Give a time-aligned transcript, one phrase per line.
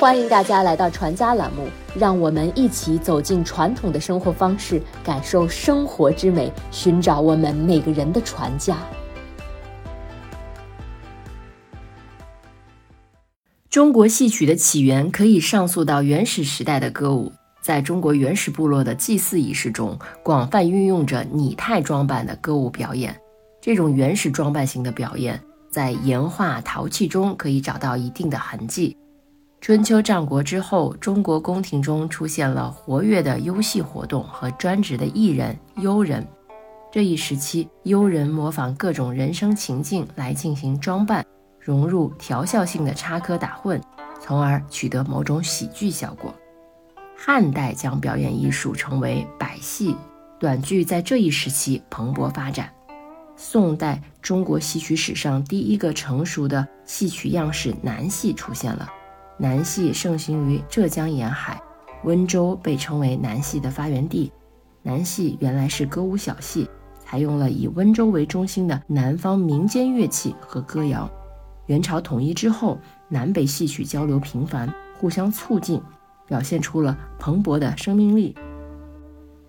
[0.00, 8.78] 欢迎大家来到传家栏目，让我们一起走进传统的生活方式，感受生活之美，寻找我们每个人的传家。
[13.68, 17.30] 中国戏曲的起源可以上溯到原始时代的歌舞，
[17.60, 23.14] 在中国原始部落的祭祀仪式中，广泛运用着拟态装扮的歌舞表演。
[23.60, 25.38] 这种原始装扮型的表演，
[25.70, 28.96] 在岩画、陶器中可以找到一定的痕迹。
[29.60, 36.26] 春秋战国之后，中国宫廷中出现了活跃的优戏活动和专职的艺人幽人。
[36.90, 41.24] 这一时期，幽人模仿各种人生情境来进行装扮，
[41.60, 43.78] 融入调笑性的插科打诨，
[44.18, 46.34] 从而取得某种喜剧效果。
[47.14, 49.94] 汉代将表演艺术称为百戏，
[50.38, 52.72] 短剧在这一时期蓬勃发展。
[53.36, 58.90] 宋代，中国戏曲史上第一个成熟的戏曲样式南戏出现了。
[59.42, 61.58] 南戏盛行于浙江沿海，
[62.04, 64.30] 温州被称为南戏的发源地。
[64.82, 66.68] 南戏原来是歌舞小戏，
[67.02, 71.10] 采用了以温州为中心的南方民间乐器和歌谣。
[71.68, 75.80] 元朝统一之后，南北戏曲交流频繁，互相促进，
[76.26, 78.36] 表现出了蓬勃的生命力。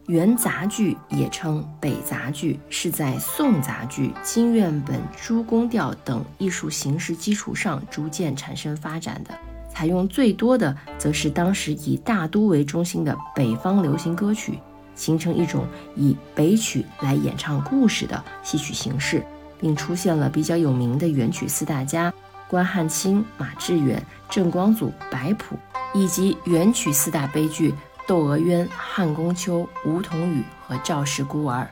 [0.07, 9.37] 元杂剧也称北杂剧，是在宋杂剧、金院本、诸宫调等艺术形式基础上逐渐产生发展的。
[9.73, 14.59] 采用最多的，则是当时以大都为中心的北方流行歌曲，
[14.95, 19.23] 形成一种以北曲来演唱故事的戏曲形式，
[19.59, 22.13] 并出现了比较有名的元曲四大家：
[22.49, 25.55] 关汉卿、马致远、郑光祖、白朴，
[25.93, 27.71] 以及元曲四大悲剧
[28.05, 31.61] 《窦娥冤》《汉宫秋》《梧桐雨》和《赵氏孤儿》。《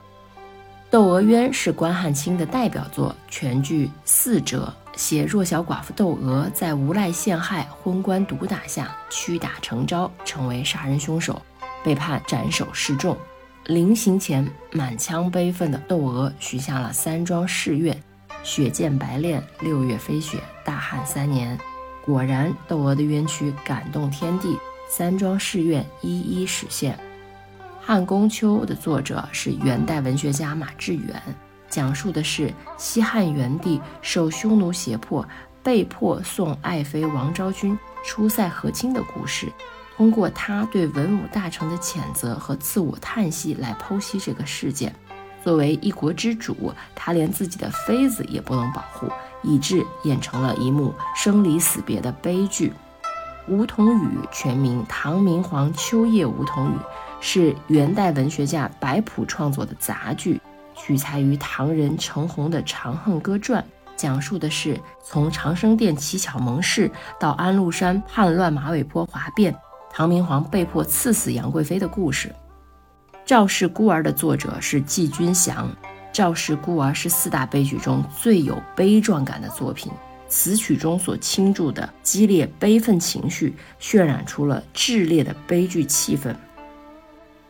[0.90, 4.74] 窦娥冤》是关汉卿的代表作，全剧四折。
[5.00, 11.42] 写弱小寡妇窦娥在无赖陷害、昏官毒打下屈打成招，成为杀人凶手，
[11.82, 13.18] 被判斩首示众。
[13.64, 17.98] 临行前，满腔悲愤的窦娥许下了三桩誓愿：
[18.44, 21.58] 血溅白练，六月飞雪，大旱三年。
[22.06, 24.60] 果然，窦娥的冤屈感动天地，
[24.90, 26.94] 三桩誓愿一一实现。
[27.80, 31.24] 《汉宫秋》的作者是元代文学家马致远。
[31.70, 35.28] 讲述的是西汉元帝受匈奴胁迫，
[35.62, 39.52] 被迫送爱妃王昭君出塞和亲的故事。
[39.96, 44.96] 通过他对文武大臣的谴责和自我叹息来剖析这个事件。
[45.44, 49.08] 作为一国之主，他连自己的妃子也不能保护，
[49.42, 52.74] 以致演成了一幕生离死别的悲剧。
[53.52, 56.76] 《梧桐雨》全名《唐明皇秋夜梧桐雨》，
[57.20, 60.39] 是元代文学家白朴创作的杂剧。
[60.90, 63.62] 取材于唐人陈洪的《长恨歌传》，
[63.96, 66.90] 讲述的是从长生殿乞巧盟誓
[67.20, 69.56] 到安禄山叛乱马嵬坡哗变，
[69.92, 72.30] 唐明皇被迫赐死杨贵妃的故事。
[73.24, 75.70] 《赵氏孤儿》的作者是季君祥，
[76.12, 79.92] 《赵氏孤儿》是四大悲剧中最有悲壮感的作品，
[80.28, 86.34] 词曲中所倾注的激烈悲愤情绪，渲染出了炽烈的悲剧气氛。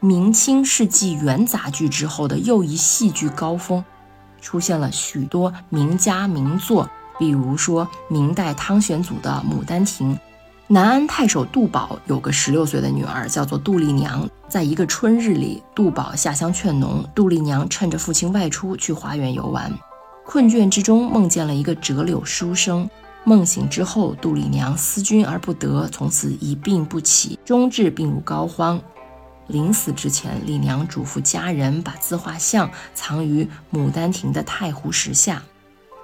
[0.01, 3.83] 明清是继元杂剧之后的又一戏剧高峰，
[4.39, 10.15] 出现了许多名家名作，比如说明代汤显祖的《牡丹亭》。
[10.67, 14.29] 南安太守杜宝有个十六岁的女儿，叫做杜丽娘。
[14.47, 19.69] 在一个春日里，杜宝下乡劝农，杜丽娘趁着父亲外出去花园游玩，
[20.25, 22.89] 困倦之中梦见了一个折柳书生。
[23.25, 28.79] 梦醒之后，杜丽娘思君而不得，从此一病不起，终至病入膏肓。
[29.49, 35.41] 临死之前，丽娘嘱咐家人把自画像藏于牡丹亭的太湖石下。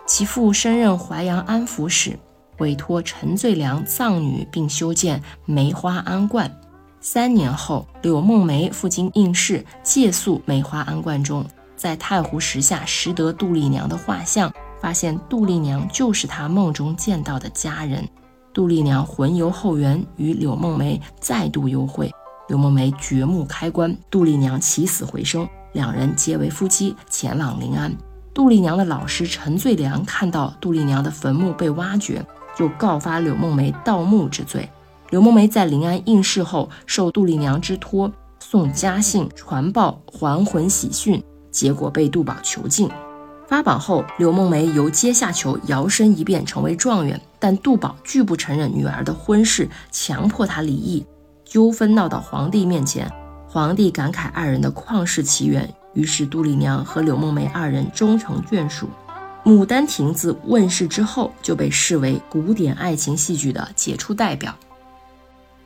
[0.06, 2.20] 其父升任淮阳安抚使，
[2.58, 6.52] 委托陈最良葬女，并修建梅花庵观。
[7.00, 11.46] 三年后，柳梦梅赴京应试，借宿梅花庵观中，
[11.76, 18.08] 在太湖石下拾得杜丽娘的画像，发现杜丽娘就是他梦中见到的佳人。
[18.54, 22.12] 杜丽娘魂游后园，与柳梦梅再度幽会。
[22.48, 27.96] 柳梦梅掘墓开棺，杜丽娘起死回生，两人结为夫妻，前往临安。
[28.34, 32.26] 杜丽娘的老师陈最良看到杜丽娘的坟墓被挖掘，
[32.56, 34.70] 就告发柳梦梅盗墓之罪。
[35.10, 42.90] 柳梦梅在临安应试后，受杜丽娘之托送家信传报还魂喜讯，结果被杜宝囚禁。
[43.48, 51.06] 发榜后，柳梦梅由阶下囚摇身一变成为状元，但杜宝拒不承认女儿的婚事，强迫她离异。
[51.46, 53.10] 纠纷闹到皇帝面前，
[53.48, 58.90] 皇帝感慨二人的旷世奇缘，于是杜丽娘和柳梦梅二人终成眷属。
[59.50, 64.54] 《牡丹亭》自问世之后，就被视为古典爱情戏剧的杰出代表。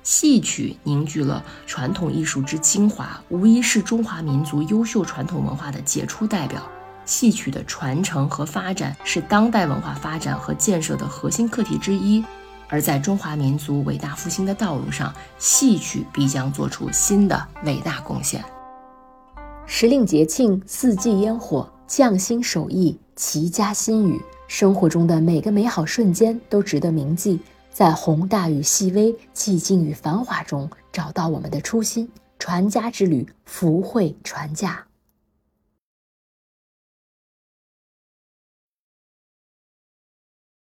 [0.03, 6.61] 戏曲凝聚了传统艺术之精华，无疑是中华民族优秀传统文化的杰出代表。
[7.05, 12.23] 戏曲的传承和发展是当代文化发展和建设的核心课题之一。
[12.69, 18.43] 而在中华民族伟大复兴的道路上，戏曲必将做出新的伟大贡献。
[19.65, 27.39] 时令节庆，四季烟火，匠心手艺，齐家心语，生活中的每个美好瞬间都值得铭记。
[27.71, 32.09] 在宏大与细微、寂静与繁华中，找到我们的初心。
[32.37, 34.88] 传家之旅，福慧传家。